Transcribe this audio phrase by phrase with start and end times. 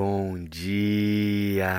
[0.00, 1.74] Bom dia!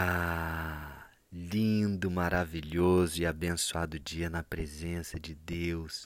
[1.31, 6.05] Lindo, maravilhoso e abençoado dia na presença de Deus.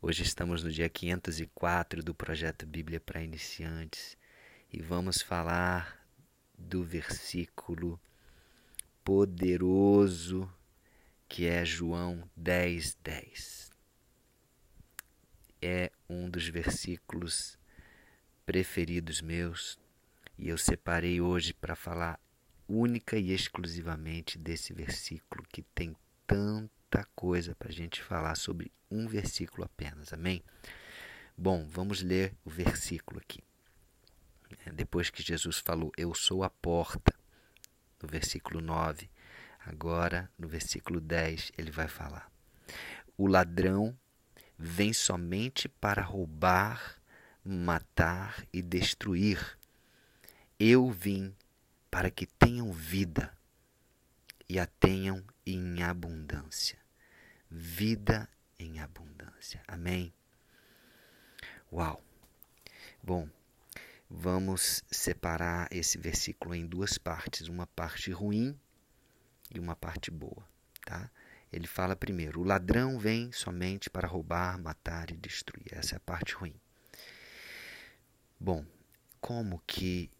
[0.00, 4.16] Hoje estamos no dia 504 do projeto Bíblia para Iniciantes
[4.72, 6.02] e vamos falar
[6.56, 8.00] do versículo
[9.04, 10.50] poderoso
[11.28, 13.70] que é João 10, 10.
[15.60, 17.58] É um dos versículos
[18.46, 19.83] preferidos meus
[20.38, 22.18] e eu separei hoje para falar
[22.68, 25.94] única e exclusivamente desse versículo que tem
[26.26, 30.12] tanta coisa para a gente falar sobre um versículo apenas.
[30.12, 30.42] Amém?
[31.36, 33.42] Bom, vamos ler o versículo aqui.
[34.64, 37.12] É, depois que Jesus falou, Eu sou a porta,
[38.00, 39.10] no versículo 9,
[39.66, 42.30] agora no versículo 10, ele vai falar:
[43.16, 43.96] O ladrão
[44.58, 46.96] vem somente para roubar,
[47.44, 49.58] matar e destruir.
[50.58, 51.34] Eu vim
[51.90, 53.36] para que tenham vida
[54.48, 56.78] e a tenham em abundância.
[57.50, 59.62] Vida em abundância.
[59.66, 60.14] Amém?
[61.72, 62.00] Uau!
[63.02, 63.28] Bom,
[64.08, 68.58] vamos separar esse versículo em duas partes, uma parte ruim
[69.52, 70.48] e uma parte boa,
[70.86, 71.10] tá?
[71.52, 75.66] Ele fala primeiro: o ladrão vem somente para roubar, matar e destruir.
[75.72, 76.54] Essa é a parte ruim.
[78.38, 78.64] Bom,
[79.20, 80.10] como que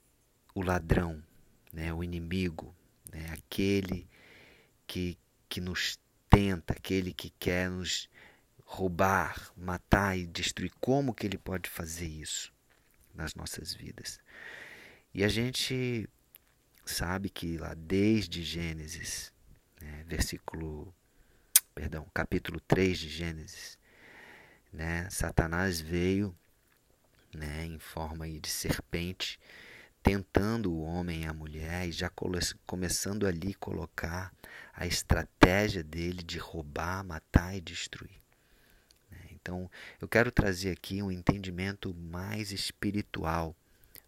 [0.55, 1.23] o ladrão,
[1.73, 2.75] né, o inimigo,
[3.13, 4.09] né, aquele
[4.87, 5.99] que, que nos
[6.31, 8.09] tenta, aquele que quer nos
[8.65, 10.73] roubar, matar e destruir.
[10.81, 12.53] Como que ele pode fazer isso
[13.13, 14.21] nas nossas vidas?
[15.13, 16.09] E a gente
[16.85, 19.33] sabe que lá desde Gênesis,
[19.81, 20.95] né, versículo,
[21.75, 23.79] perdão, capítulo 3 de Gênesis,
[24.73, 26.37] né, Satanás veio
[27.35, 29.41] né, em forma de serpente
[30.05, 32.13] tentando o homem e a mulher e já
[32.67, 34.31] começando ali colocar
[34.75, 38.21] a estratégia dele de roubar, matar e destruir.
[39.11, 39.19] Né?
[39.33, 43.57] Então, eu quero trazer aqui um entendimento mais espiritual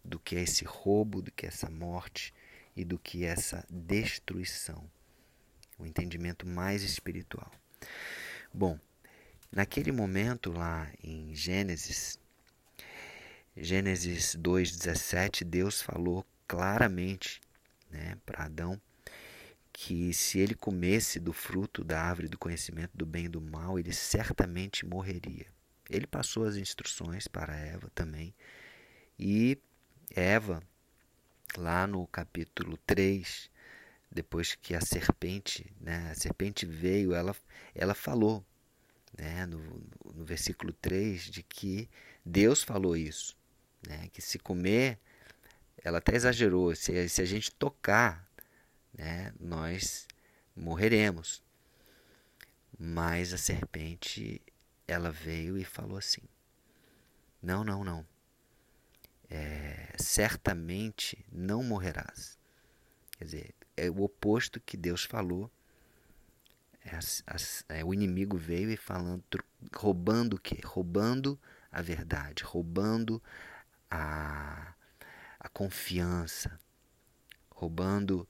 [0.05, 2.31] do que é esse roubo, do que é essa morte
[2.75, 4.87] e do que é essa destruição.
[5.79, 7.51] Um entendimento mais espiritual.
[8.53, 8.79] Bom,
[9.51, 12.19] naquele momento lá em Gênesis,
[13.59, 17.41] Gênesis 2,17, Deus falou claramente
[17.89, 18.79] né, para Adão
[19.73, 23.79] que se ele comesse do fruto da árvore do conhecimento do bem e do mal,
[23.79, 25.47] ele certamente morreria.
[25.89, 28.31] Ele passou as instruções para Eva também.
[29.17, 29.57] E
[30.15, 30.61] Eva,
[31.57, 33.49] lá no capítulo 3,
[34.11, 37.35] depois que a serpente, né, a serpente veio, ela,
[37.73, 38.45] ela falou,
[39.17, 39.81] né, no,
[40.13, 41.89] no versículo 3, de que
[42.23, 43.35] Deus falou isso
[43.85, 44.07] né?
[44.13, 44.99] que se comer,
[45.83, 48.27] ela até exagerou, se, se a gente tocar,
[48.93, 49.33] né?
[49.39, 50.07] nós
[50.55, 51.43] morreremos.
[52.79, 54.41] Mas a serpente,
[54.87, 56.21] ela veio e falou assim:
[57.41, 58.05] Não, não, não.
[59.29, 62.37] É, certamente não morrerás.
[63.17, 65.51] Quer dizer, é o oposto que Deus falou.
[66.85, 69.23] É, é, o inimigo veio e falando,
[69.75, 70.59] roubando o quê?
[70.63, 71.37] Roubando
[71.71, 73.21] a verdade, roubando
[73.89, 74.73] a,
[75.39, 76.59] a confiança,
[77.49, 78.27] roubando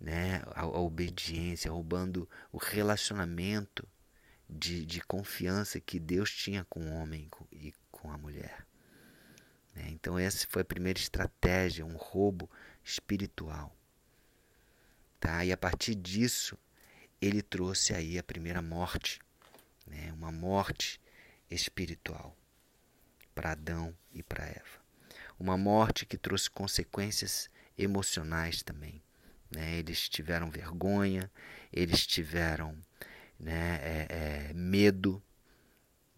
[0.00, 3.86] né, a, a, obediência, roubando o relacionamento
[4.48, 8.66] de, de confiança que Deus tinha com o homem e com a mulher.
[9.74, 9.88] Né?
[9.90, 12.50] Então, essa foi a primeira estratégia, um roubo
[12.82, 13.74] espiritual.
[15.18, 15.44] Tá?
[15.44, 16.58] E a partir disso,
[17.20, 19.20] ele trouxe aí a primeira morte,
[19.86, 20.12] né?
[20.12, 21.00] uma morte
[21.50, 22.36] espiritual
[23.34, 24.83] para Adão e para Eva
[25.38, 29.02] uma morte que trouxe consequências emocionais também.
[29.50, 29.78] Né?
[29.78, 31.30] Eles tiveram vergonha,
[31.72, 32.76] eles tiveram
[33.38, 35.22] né, é, é, medo,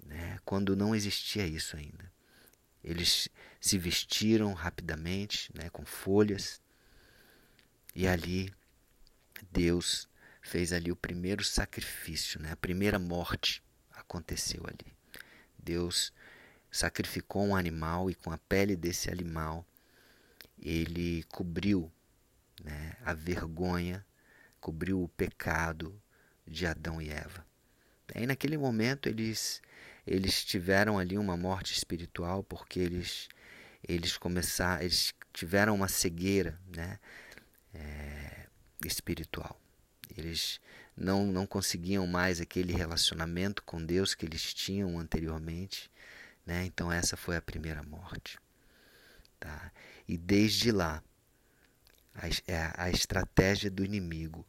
[0.04, 0.38] né?
[0.44, 2.12] quando não existia isso ainda.
[2.82, 3.28] Eles
[3.60, 6.60] se vestiram rapidamente né, com folhas
[7.94, 8.52] e ali
[9.50, 10.08] Deus
[10.40, 12.52] fez ali o primeiro sacrifício, né?
[12.52, 14.94] a primeira morte aconteceu ali.
[15.58, 16.12] Deus
[16.70, 19.66] sacrificou um animal e com a pele desse animal
[20.58, 21.90] ele cobriu
[22.62, 24.04] né, a vergonha,
[24.60, 26.00] cobriu o pecado
[26.46, 27.44] de Adão e Eva.
[28.14, 29.60] Aí naquele momento eles
[30.06, 33.28] eles tiveram ali uma morte espiritual porque eles
[33.86, 36.98] eles começaram eles tiveram uma cegueira né,
[37.74, 38.46] é,
[38.84, 39.60] espiritual.
[40.16, 40.60] Eles
[40.96, 45.90] não, não conseguiam mais aquele relacionamento com Deus que eles tinham anteriormente.
[46.46, 46.64] Né?
[46.64, 48.38] Então essa foi a primeira morte.
[49.38, 49.72] Tá?
[50.06, 51.02] E desde lá,
[52.14, 54.46] A, é, a estratégia do inimigo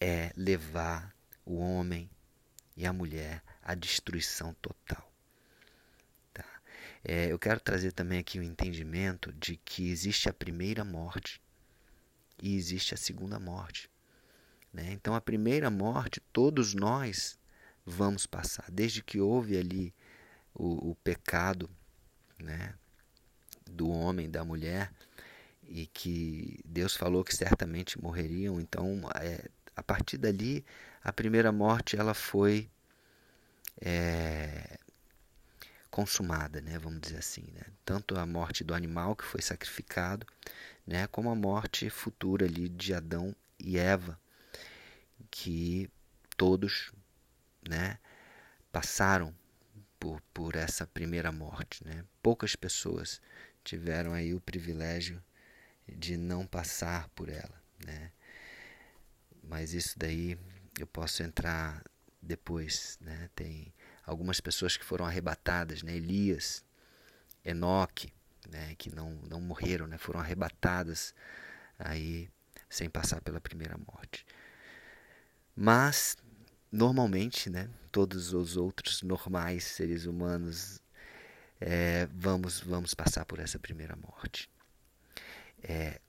[0.00, 1.14] é levar
[1.44, 2.08] o homem
[2.76, 5.12] e a mulher à destruição total.
[6.32, 6.46] Tá?
[7.04, 11.42] É, eu quero trazer também aqui o entendimento de que existe a primeira morte
[12.42, 13.90] e existe a segunda morte.
[14.72, 14.92] Né?
[14.92, 17.38] Então, a primeira morte, todos nós
[17.84, 19.92] vamos passar, desde que houve ali
[20.54, 21.70] o, o pecado
[22.38, 22.74] né,
[23.70, 24.92] do homem, da mulher,
[25.68, 28.60] e que Deus falou que certamente morreriam.
[28.60, 30.64] Então, é, a partir dali,
[31.02, 32.68] a primeira morte ela foi
[33.80, 34.78] é,
[35.90, 37.62] consumada, né, vamos dizer assim, né?
[37.84, 40.26] tanto a morte do animal que foi sacrificado,
[40.86, 44.18] né, como a morte futura ali de Adão e Eva,
[45.30, 45.90] que
[46.36, 46.92] todos,
[47.68, 47.98] né,
[48.72, 49.34] passaram
[50.00, 52.04] por, por essa primeira morte, né?
[52.22, 53.20] Poucas pessoas
[53.62, 55.22] tiveram aí o privilégio
[55.86, 58.10] de não passar por ela, né?
[59.42, 60.38] Mas isso daí
[60.78, 61.84] eu posso entrar
[62.20, 63.28] depois, né?
[63.34, 63.72] Tem
[64.06, 65.94] algumas pessoas que foram arrebatadas, né?
[65.94, 66.64] Elias,
[67.44, 68.12] Enoque,
[68.48, 68.74] né?
[68.78, 69.98] Que não não morreram, né?
[69.98, 71.14] Foram arrebatadas
[71.78, 72.30] aí
[72.70, 74.24] sem passar pela primeira morte.
[75.54, 76.16] Mas
[76.70, 77.68] normalmente, né?
[77.90, 80.80] Todos os outros normais seres humanos
[81.60, 84.48] é, vamos vamos passar por essa primeira morte.
[85.62, 86.00] É,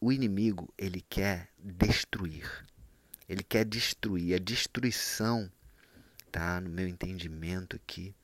[0.00, 2.66] o inimigo ele quer destruir.
[3.28, 4.34] Ele quer destruir.
[4.34, 5.50] A destruição,
[6.30, 6.60] tá?
[6.60, 8.14] No meu entendimento aqui,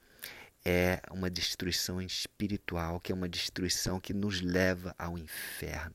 [0.65, 5.94] é uma destruição espiritual, que é uma destruição que nos leva ao inferno.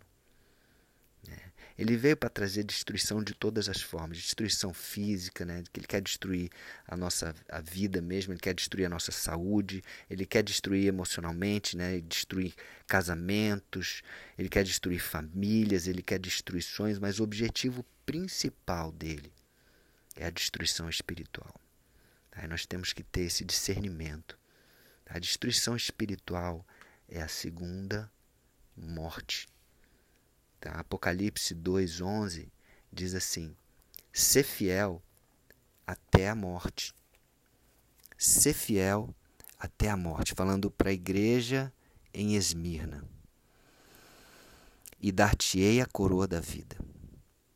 [1.79, 5.63] Ele veio para trazer destruição de todas as formas, destruição física, né?
[5.71, 6.49] que ele quer destruir
[6.85, 11.77] a nossa a vida mesmo, ele quer destruir a nossa saúde, ele quer destruir emocionalmente,
[11.77, 12.01] né?
[12.01, 12.53] destruir
[12.85, 14.01] casamentos,
[14.37, 19.31] ele quer destruir famílias, ele quer destruições, mas o objetivo principal dele
[20.17, 21.55] é a destruição espiritual.
[22.33, 24.37] Aí nós temos que ter esse discernimento.
[25.05, 26.67] A destruição espiritual
[27.07, 28.11] é a segunda
[28.75, 29.47] morte.
[30.59, 30.71] Tá?
[30.71, 32.47] Apocalipse 2,11
[32.91, 33.55] diz assim:
[34.11, 35.01] ser fiel
[35.85, 36.93] até a morte.
[38.17, 39.15] Ser fiel
[39.57, 40.33] até a morte.
[40.35, 41.71] Falando para a igreja
[42.13, 43.03] em Esmirna.
[45.01, 46.77] E dar-te-ei a coroa da vida.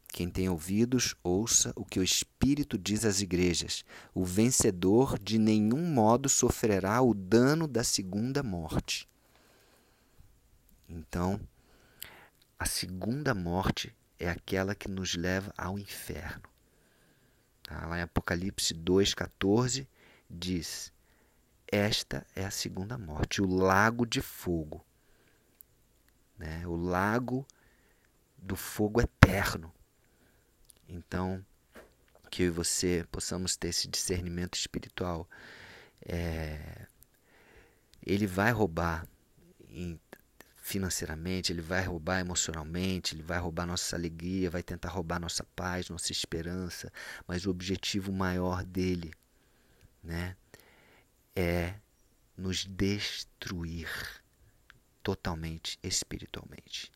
[0.07, 3.83] Quem tem ouvidos, ouça o que o Espírito diz às igrejas.
[4.13, 9.09] O vencedor de nenhum modo sofrerá o dano da segunda morte.
[10.88, 11.41] Então,
[12.63, 16.44] a segunda morte é aquela que nos leva ao inferno.
[17.62, 17.86] Tá?
[17.88, 19.86] Lá em Apocalipse 2,14
[20.30, 20.89] diz:
[21.69, 24.81] Esta é a segunda morte, o lago de fogo.
[26.38, 26.65] Né?
[26.65, 27.45] O lago
[28.38, 29.69] do fogo eterno.
[30.88, 31.45] Então,
[32.31, 35.30] que eu e você possamos ter esse discernimento espiritual.
[36.06, 36.88] É,
[38.06, 39.06] ele vai roubar
[39.68, 40.00] em
[40.63, 45.89] financeiramente, ele vai roubar emocionalmente, ele vai roubar nossa alegria, vai tentar roubar nossa paz,
[45.89, 46.89] nossa esperança,
[47.27, 49.12] mas o objetivo maior dele,
[50.01, 50.38] né,
[51.36, 51.75] é
[52.38, 53.89] nos destruir
[55.04, 56.89] totalmente espiritualmente.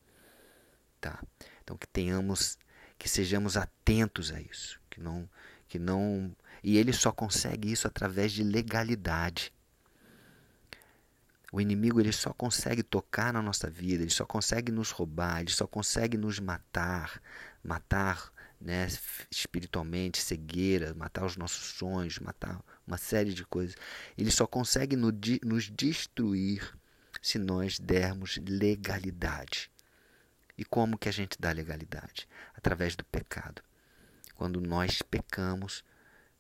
[1.02, 1.22] Tá?
[1.62, 2.57] Então que tenhamos
[2.97, 5.30] que sejamos atentos a isso, que não
[5.68, 6.33] que não
[6.64, 9.52] e ele só consegue isso através de legalidade.
[11.57, 15.49] O inimigo ele só consegue tocar na nossa vida, ele só consegue nos roubar, ele
[15.49, 17.19] só consegue nos matar,
[17.64, 18.87] matar né,
[19.31, 23.76] espiritualmente, cegueira, matar os nossos sonhos, matar uma série de coisas.
[24.16, 25.11] Ele só consegue no,
[25.44, 26.78] nos destruir
[27.23, 29.71] se nós dermos legalidade.
[30.56, 32.30] E como que a gente dá legalidade?
[32.54, 33.64] Através do pecado.
[34.35, 35.83] Quando nós pecamos,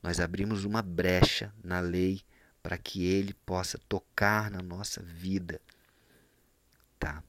[0.03, 2.21] nós abrimos uma brecha na lei
[2.61, 5.61] para que ele possa tocar na nossa vida.
[6.99, 7.23] Tá?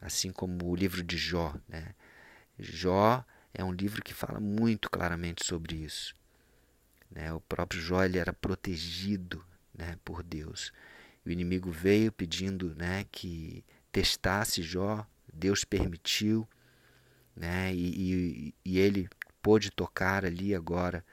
[0.00, 1.94] Assim como o livro de Jó, né?
[2.58, 3.24] Jó
[3.54, 6.14] é um livro que fala muito claramente sobre isso.
[7.10, 7.32] Né?
[7.32, 10.72] O próprio Jó ele era protegido né, por Deus.
[11.24, 16.48] O inimigo veio pedindo né, que testasse Jó, Deus permitiu,
[17.34, 19.08] né, e, e, e ele
[19.40, 21.04] pôde tocar ali agora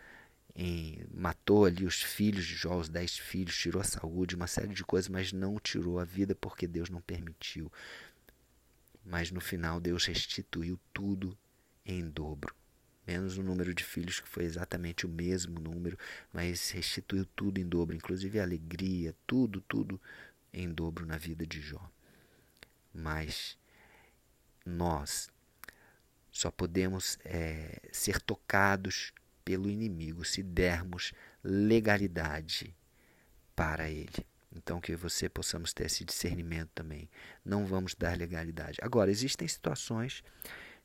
[0.56, 4.74] em, matou ali os filhos de Jó, os dez filhos, tirou a saúde, uma série
[4.74, 7.72] de coisas, mas não tirou a vida porque Deus não permitiu.
[9.06, 11.38] Mas no final Deus restituiu tudo
[11.86, 12.54] em dobro.
[13.08, 15.98] Menos o número de filhos, que foi exatamente o mesmo número,
[16.32, 20.00] mas restituiu tudo em dobro, inclusive a alegria, tudo, tudo
[20.54, 21.90] em dobro na vida de Jó.
[22.94, 23.58] Mas
[24.66, 25.30] nós
[26.32, 29.12] só podemos é, ser tocados
[29.50, 31.12] pelo inimigo se dermos
[31.44, 32.78] legalidade
[33.56, 34.24] para ele.
[34.56, 37.10] Então, que você possamos ter esse discernimento também.
[37.44, 38.78] Não vamos dar legalidade.
[38.80, 40.24] Agora, existem situações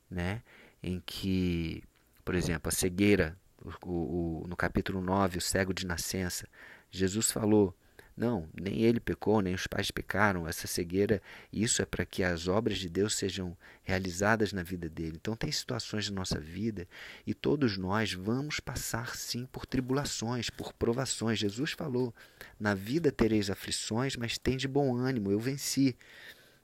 [0.09, 0.43] né,
[0.83, 1.85] em que,
[2.25, 3.39] por exemplo, a cegueira,
[3.85, 6.49] o, o, no capítulo 9, o cego de nascença,
[6.91, 7.77] Jesus falou
[8.17, 10.47] não, nem ele pecou, nem os pais pecaram.
[10.47, 11.21] Essa cegueira,
[11.53, 15.17] isso é para que as obras de Deus sejam realizadas na vida dele.
[15.17, 16.87] Então, tem situações na nossa vida
[17.27, 21.41] e todos nós vamos passar sim por tribulações, por provações.
[21.41, 22.15] Jesus falou:
[22.59, 25.97] Na vida tereis aflições, mas tem de bom ânimo, eu venci.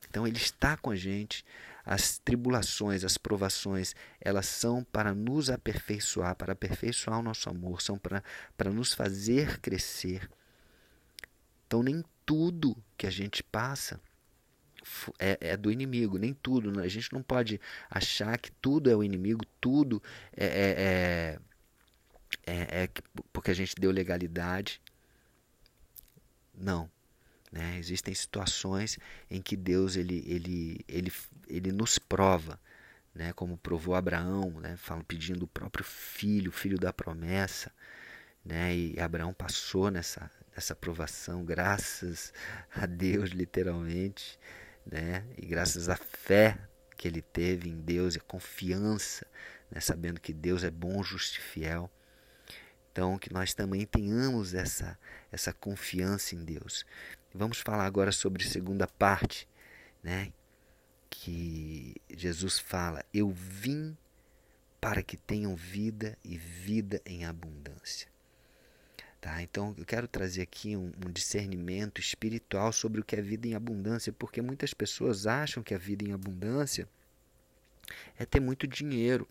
[0.09, 1.45] Então, ele está com a gente.
[1.85, 7.99] As tribulações, as provações, elas são para nos aperfeiçoar, para aperfeiçoar o nosso amor, são
[7.99, 8.23] para,
[8.57, 10.28] para nos fazer crescer
[11.70, 14.00] então, nem tudo que a gente passa
[15.20, 16.72] é, é, do inimigo, nem tudo.
[16.72, 16.82] Né?
[16.82, 20.02] A gente não pode achar que tudo é o inimigo, tudo
[20.36, 21.38] é, é,
[22.44, 22.88] é, é, é
[23.32, 24.82] porque a gente deu legalidade.
[26.52, 26.90] Não.
[27.52, 27.78] Né?
[27.78, 28.98] Existem situações
[29.30, 31.12] em que Deus ele, ele, ele,
[31.46, 32.58] ele nos prova,
[33.14, 33.32] né?
[33.32, 34.76] como provou Abraão, né?
[34.76, 37.70] Falam, pedindo o próprio filho, filho da promessa.
[38.44, 38.74] Né?
[38.74, 40.28] E Abraão passou nessa,
[40.61, 42.33] essa aprovação, graças
[42.71, 44.38] a Deus, literalmente,
[44.87, 45.26] né?
[45.37, 46.59] E graças à fé
[46.97, 49.26] que ele teve em Deus e a confiança,
[49.71, 49.81] né?
[49.81, 51.90] sabendo que Deus é bom, justo e fiel.
[52.93, 54.99] Então, que nós também tenhamos essa,
[55.33, 56.85] essa confiança em Deus.
[57.33, 59.49] Vamos falar agora sobre a segunda parte,
[60.02, 60.33] né?
[61.09, 63.97] Que Jesus fala: Eu vim
[64.81, 68.10] para que tenham vida e vida em abundância.
[69.20, 69.42] Tá?
[69.42, 73.54] Então eu quero trazer aqui um, um, discernimento espiritual sobre o que é vida em
[73.54, 76.88] abundância, porque muitas pessoas acham que a vida em abundância
[78.18, 79.28] é ter muito dinheiro.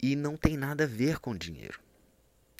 [0.00, 1.80] E não tem nada a ver com dinheiro.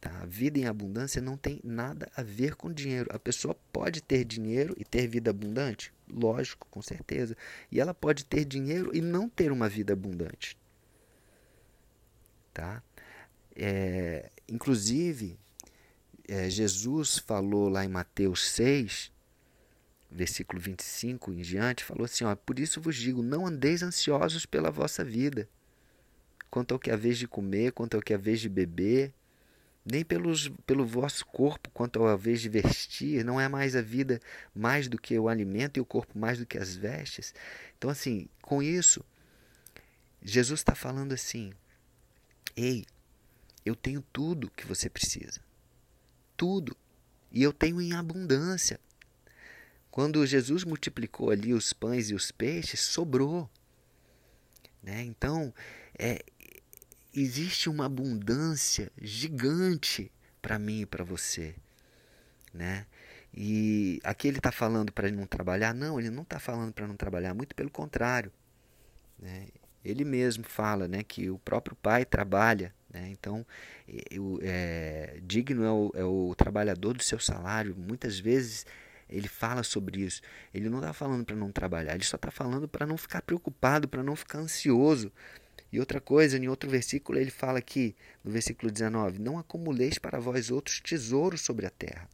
[0.00, 0.11] Tá?
[0.23, 3.09] A vida em abundância não tem nada a ver com dinheiro.
[3.14, 5.92] A pessoa pode ter dinheiro e ter vida abundante?
[6.09, 7.37] Lógico, com certeza.
[7.70, 10.56] E ela pode ter dinheiro e não ter uma vida abundante.
[12.52, 12.82] Tá?
[13.54, 15.38] É, inclusive,
[16.28, 19.11] é, Jesus falou lá em Mateus 6,
[20.11, 24.71] versículo 25 em diante, falou assim: ó, Por isso vos digo, não andeis ansiosos pela
[24.71, 25.49] vossa vida,
[26.50, 29.12] quanto ao que vez de comer, quanto ao que vez de beber,
[29.85, 34.21] nem pelos, pelo vosso corpo, quanto ao vez de vestir, não é mais a vida
[34.54, 37.35] mais do que o alimento e o corpo mais do que as vestes.
[37.78, 39.04] Então, assim, com isso,
[40.23, 41.52] Jesus está falando assim:
[42.57, 42.85] ei,
[43.64, 45.40] eu tenho tudo que você precisa.
[46.37, 46.76] Tudo.
[47.31, 48.81] E eu tenho em abundância.
[49.90, 53.50] Quando Jesus multiplicou ali os pães e os peixes, sobrou.
[54.83, 55.02] Né?
[55.02, 55.52] Então,
[55.99, 56.25] é,
[57.14, 61.55] existe uma abundância gigante para mim e para você.
[62.55, 62.87] Né?
[63.35, 65.75] E aqui ele está falando para não trabalhar?
[65.75, 68.33] Não, ele não está falando para não trabalhar, muito pelo contrário.
[69.19, 69.49] Né?
[69.85, 73.09] Ele mesmo fala né, que o próprio pai trabalha né?
[73.11, 73.47] Então,
[74.11, 77.75] eu, é, digno é o, é o trabalhador do seu salário.
[77.76, 78.66] Muitas vezes
[79.09, 80.23] ele fala sobre isso.
[80.52, 83.88] Ele não está falando para não trabalhar, ele só está falando para não ficar preocupado,
[83.88, 85.12] para não ficar ansioso.
[85.73, 87.94] E outra coisa, em outro versículo, ele fala aqui,
[88.25, 92.09] no versículo 19: Não acumuleis para vós outros tesouros sobre a terra,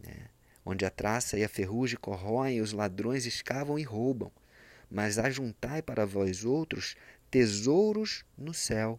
[0.00, 0.28] né?
[0.64, 4.32] onde a traça e a ferrugem corroem, os ladrões escavam e roubam.
[4.90, 6.96] Mas ajuntai para vós outros
[7.30, 8.98] tesouros no céu,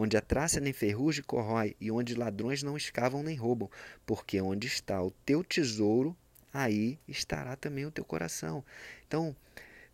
[0.00, 3.68] onde a traça nem ferrugem corrói, e onde ladrões não escavam nem roubam,
[4.06, 6.16] porque onde está o teu tesouro,
[6.52, 8.64] aí estará também o teu coração.
[9.08, 9.34] Então,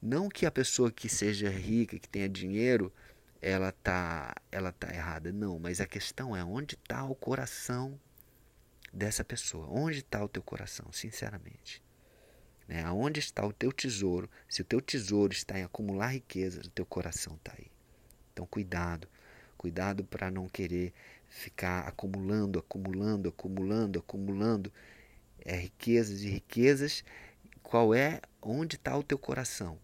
[0.03, 2.93] não que a pessoa que seja rica, que tenha dinheiro,
[3.41, 5.59] ela tá, ela tá errada, não.
[5.59, 7.99] Mas a questão é onde está o coração
[8.93, 9.67] dessa pessoa.
[9.71, 11.83] Onde está o teu coração, sinceramente?
[12.69, 12.85] Né?
[12.85, 14.29] Aonde está o teu tesouro?
[14.51, 17.71] Se o teu tesouro está em acumular riquezas, o teu coração está aí.
[18.35, 19.09] Então, cuidado.
[19.65, 20.93] Cuidado para não querer
[21.27, 24.71] ficar acumulando, acumulando, acumulando, acumulando
[25.43, 27.03] é, riquezas e riquezas.
[27.63, 29.79] Qual é, onde está o teu coração?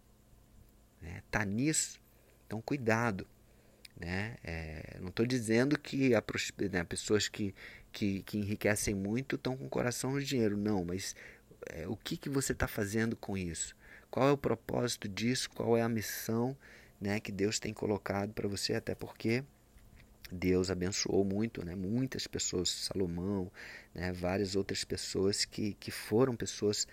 [1.25, 1.53] Está né?
[1.53, 1.99] nisso?
[2.47, 3.27] Então, cuidado.
[3.99, 4.37] Né?
[4.45, 6.23] É, não estou dizendo que a,
[6.71, 7.55] né, pessoas que,
[7.91, 10.59] que, que enriquecem muito estão com o coração no dinheiro.
[10.59, 11.17] Não, mas
[11.71, 13.75] é, o que, que você está fazendo com isso?
[14.11, 15.49] Qual é o propósito disso?
[15.49, 16.55] Qual é a missão
[17.01, 18.75] né, que Deus tem colocado para você?
[18.75, 19.43] Até porque
[20.31, 21.75] Deus abençoou muito, né?
[21.75, 23.51] muitas pessoas, Salomão,
[23.95, 24.13] né?
[24.13, 26.87] várias outras pessoas que, que foram pessoas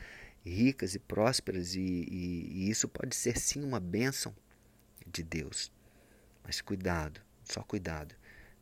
[0.46, 4.34] ricas e prósperas, e, e, e isso pode ser sim uma bênção
[5.06, 5.72] de Deus.
[6.44, 8.16] Mas cuidado, só cuidado.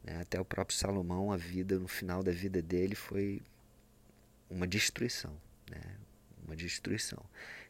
[0.03, 0.19] Né?
[0.21, 3.41] Até o próprio Salomão, a vida, no final da vida dele, foi
[4.49, 5.35] uma destruição.
[5.69, 5.81] Né?
[6.45, 7.23] Uma destruição.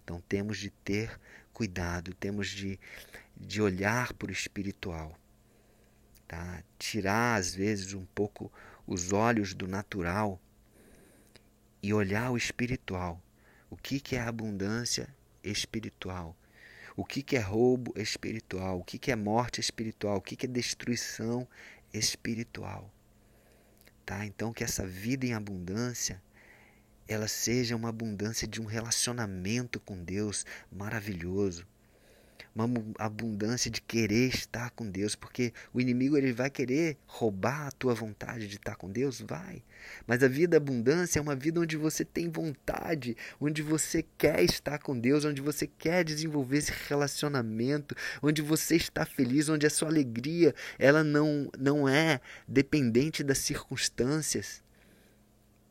[0.03, 1.19] Então temos de ter
[1.53, 2.79] cuidado, temos de,
[3.35, 5.17] de olhar para o espiritual.
[6.27, 6.63] Tá?
[6.79, 8.51] Tirar, às vezes, um pouco
[8.87, 10.39] os olhos do natural
[11.81, 13.21] e olhar o espiritual.
[13.69, 15.07] O que, que é abundância
[15.43, 16.35] espiritual?
[16.97, 18.79] O que, que é roubo espiritual?
[18.79, 20.17] O que, que é morte espiritual?
[20.17, 21.47] O que, que é destruição
[21.93, 22.91] espiritual?
[24.05, 24.25] Tá?
[24.25, 26.21] Então que essa vida em abundância
[27.07, 31.67] ela seja uma abundância de um relacionamento com Deus maravilhoso
[32.55, 37.71] uma abundância de querer estar com Deus, porque o inimigo ele vai querer roubar a
[37.71, 39.61] tua vontade de estar com Deus, vai.
[40.07, 44.79] Mas a vida abundância é uma vida onde você tem vontade, onde você quer estar
[44.79, 47.93] com Deus, onde você quer desenvolver esse relacionamento,
[48.23, 54.63] onde você está feliz, onde a sua alegria ela não não é dependente das circunstâncias.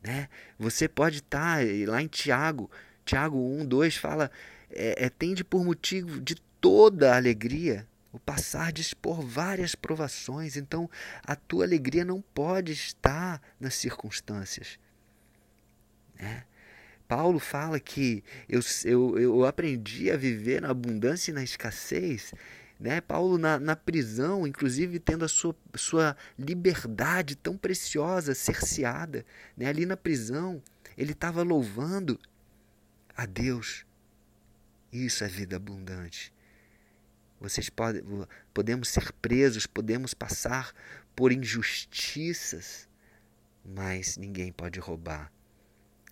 [0.03, 0.29] Né?
[0.59, 2.69] Você pode estar lá em Tiago,
[3.03, 4.29] Tiago 1, 2 fala
[4.69, 10.57] é, é, tende por motivo de toda a alegria o passardes por várias provações.
[10.57, 10.89] Então,
[11.23, 14.79] a tua alegria não pode estar nas circunstâncias.
[16.19, 16.43] Né?
[17.07, 22.33] Paulo fala que eu, eu, eu aprendi a viver na abundância e na escassez.
[22.79, 22.99] Né?
[22.99, 29.23] Paulo, na, na prisão, inclusive tendo a sua, sua liberdade tão preciosa cerceada.
[29.55, 29.67] Né?
[29.67, 30.63] Ali na prisão,
[30.97, 32.19] ele estava louvando
[33.15, 33.85] a Deus.
[34.91, 36.33] Isso é vida abundante.
[37.39, 38.01] Vocês podem,
[38.53, 40.73] podemos ser presos, podemos passar
[41.15, 42.87] por injustiças,
[43.63, 45.31] mas ninguém pode roubar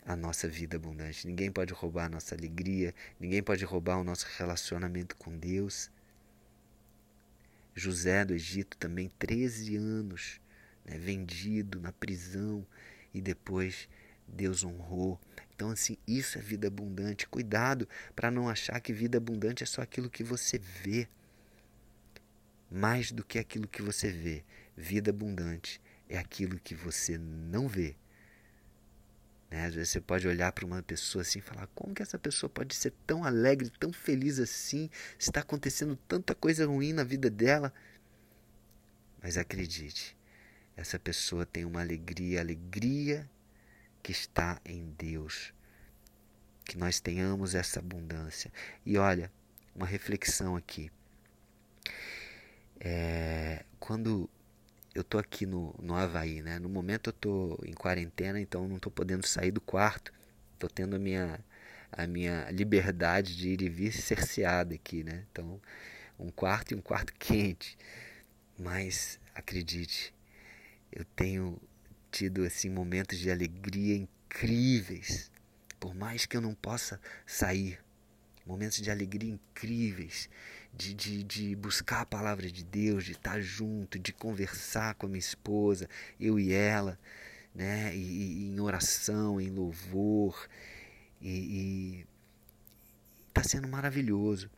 [0.05, 1.25] a nossa vida abundante.
[1.25, 5.89] Ninguém pode roubar a nossa alegria, ninguém pode roubar o nosso relacionamento com Deus.
[7.75, 10.39] José do Egito também 13 anos,
[10.85, 12.65] né, vendido na prisão
[13.13, 13.87] e depois
[14.27, 15.19] Deus honrou.
[15.55, 17.27] Então, assim, isso é vida abundante.
[17.27, 21.07] Cuidado para não achar que vida abundante é só aquilo que você vê.
[22.73, 24.43] Mais do que aquilo que você vê.
[24.75, 27.95] Vida abundante é aquilo que você não vê.
[29.51, 29.67] Né?
[29.67, 32.49] Às vezes você pode olhar para uma pessoa assim e falar: como que essa pessoa
[32.49, 34.89] pode ser tão alegre, tão feliz assim?
[35.19, 37.71] Está acontecendo tanta coisa ruim na vida dela.
[39.21, 40.17] Mas acredite,
[40.75, 43.29] essa pessoa tem uma alegria, alegria
[44.01, 45.53] que está em Deus.
[46.65, 48.51] Que nós tenhamos essa abundância.
[48.83, 49.31] E olha,
[49.75, 50.91] uma reflexão aqui.
[52.83, 54.29] É, quando
[54.93, 56.59] eu estou aqui no, no Havaí, né?
[56.59, 60.13] No momento eu estou em quarentena, então não estou podendo sair do quarto.
[60.53, 61.39] Estou tendo a minha,
[61.91, 65.25] a minha liberdade de ir e vir cerceada aqui, né?
[65.31, 65.61] Então,
[66.19, 67.77] um quarto e um quarto quente.
[68.59, 70.13] Mas acredite,
[70.91, 71.59] eu tenho
[72.11, 75.31] tido assim momentos de alegria incríveis,
[75.79, 77.79] por mais que eu não possa sair,
[78.45, 80.29] momentos de alegria incríveis,
[80.73, 85.09] de, de, de buscar a palavra de Deus, de estar junto, de conversar com a
[85.09, 85.87] minha esposa,
[86.19, 86.99] eu e ela,
[87.53, 90.47] né, e, e em oração, em louvor,
[91.21, 92.05] e
[93.29, 94.49] está sendo maravilhoso.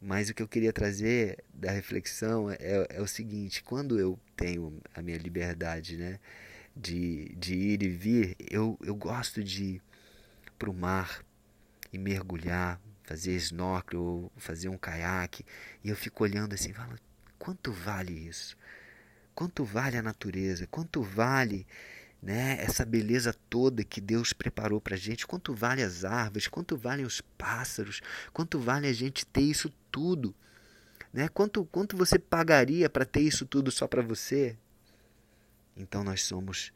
[0.00, 4.80] Mas o que eu queria trazer da reflexão é, é, o seguinte: quando eu tenho
[4.94, 6.20] a minha liberdade, né,
[6.76, 9.82] de, de ir e vir, eu, eu gosto de ir
[10.58, 11.24] para o mar
[11.92, 15.46] e mergulhar, fazer snorkel, fazer um caiaque,
[15.82, 16.98] e eu fico olhando assim, falo,
[17.38, 18.56] quanto vale isso?
[19.32, 20.66] Quanto vale a natureza?
[20.66, 21.64] Quanto vale
[22.20, 25.26] né, essa beleza toda que Deus preparou para a gente?
[25.26, 26.48] Quanto vale as árvores?
[26.48, 28.00] Quanto valem os pássaros?
[28.32, 30.34] Quanto vale a gente ter isso tudo?
[31.12, 31.28] Né?
[31.28, 34.56] Quanto, quanto você pagaria para ter isso tudo só para você?
[35.76, 36.72] Então nós somos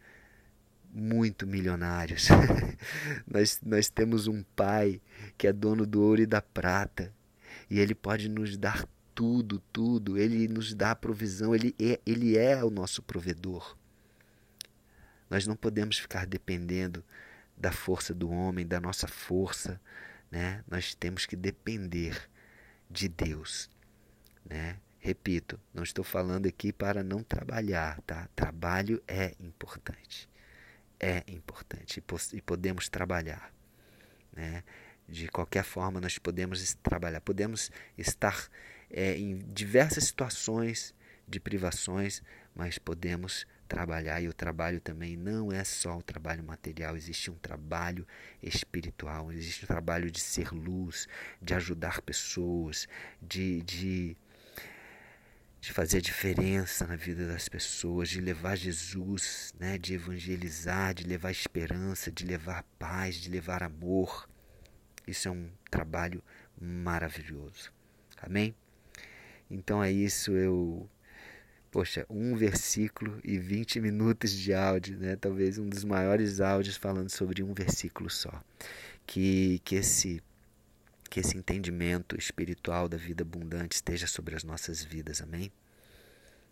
[0.93, 2.29] muito milionários.
[3.27, 5.01] nós, nós temos um pai
[5.39, 7.13] que é dono do ouro e da prata.
[7.69, 10.19] E ele pode nos dar tudo, tudo.
[10.19, 11.55] Ele nos dá a provisão.
[11.55, 13.77] Ele é, ele é o nosso provedor.
[15.29, 17.05] Nós não podemos ficar dependendo
[17.57, 19.81] da força do homem, da nossa força.
[20.31, 20.65] Né?
[20.69, 22.29] Nós temos que depender
[22.91, 23.71] de Deus.
[24.45, 24.77] Né?
[24.99, 28.29] Repito, não estou falando aqui para não trabalhar, tá?
[28.37, 30.30] Trabalho é importante.
[31.01, 32.03] É importante
[32.35, 33.53] e, podemos trabalhar,
[34.33, 34.63] né?
[35.09, 37.21] De qualquer forma, nós podemos trabalhar.
[37.21, 38.49] Podemos estar
[38.91, 40.95] é, em diversas situações
[41.27, 42.23] de privações,
[42.55, 44.21] mas podemos trabalhar.
[44.21, 48.07] E o trabalho também não é só o trabalho material, existe um trabalho
[48.43, 51.07] espiritual, existe um trabalho de ser luz,
[51.41, 52.89] de ajudar pessoas,
[53.23, 54.17] de, de,
[55.61, 61.31] de fazer diferença na vida das pessoas, de levar Jesus, né, de evangelizar, de levar
[61.31, 64.29] esperança, de levar paz, de levar amor.
[65.07, 66.23] Isso é um trabalho
[66.59, 67.73] maravilhoso.
[68.23, 68.55] Amém?
[69.51, 70.89] Então é isso, eu
[71.71, 75.17] poxa, um versículo e 20 minutos de áudio, né?
[75.17, 78.43] Talvez um dos maiores áudios falando sobre um versículo só.
[79.07, 80.23] Que, que esse
[81.11, 85.53] que esse entendimento espiritual da vida abundante esteja sobre as nossas vidas, amém?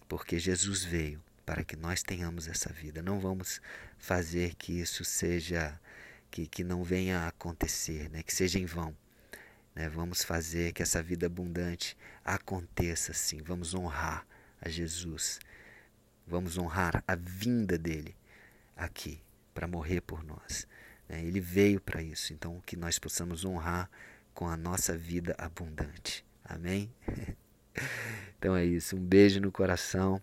[0.08, 3.00] Porque Jesus veio para que nós tenhamos essa vida.
[3.00, 3.60] Não vamos
[3.98, 5.80] fazer que isso seja
[6.28, 8.22] que, que não venha a acontecer, né?
[8.24, 8.94] Que seja em vão.
[9.74, 9.88] Né?
[9.88, 13.40] Vamos fazer que essa vida abundante aconteça sim.
[13.40, 14.26] Vamos honrar
[14.60, 15.38] a Jesus.
[16.26, 18.16] Vamos honrar a vinda dele
[18.76, 19.22] aqui
[19.54, 20.66] para morrer por nós.
[21.08, 21.24] Né?
[21.24, 23.88] Ele veio para isso, então que nós possamos honrar
[24.38, 26.24] com a nossa vida abundante.
[26.44, 26.94] Amém?
[28.38, 28.96] Então é isso.
[28.96, 30.22] Um beijo no coração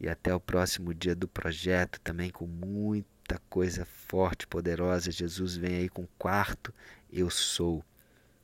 [0.00, 5.12] e até o próximo dia do projeto, também com muita coisa forte, poderosa.
[5.12, 6.74] Jesus vem aí com o quarto
[7.12, 7.84] Eu Sou,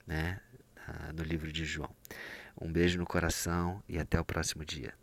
[0.07, 0.41] né?
[1.15, 1.91] no livro de João.
[2.61, 4.95] Um beijo no coração e até o próximo dia.